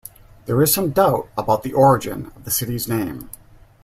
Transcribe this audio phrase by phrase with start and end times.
[0.47, 3.29] There is some doubt about the origin of the city's name.